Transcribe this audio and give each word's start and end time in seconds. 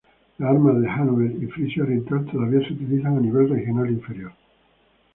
Las 0.39 0.49
armas 0.49 0.81
de 0.81 0.89
Hannover 0.89 1.31
y 1.31 1.45
Frisia 1.45 1.83
Oriental 1.83 2.25
todavía 2.25 2.67
se 2.67 2.73
utilizan 2.73 3.17
a 3.17 3.19
nivel 3.19 3.49
regional 3.49 3.87
inferior. 3.91 4.31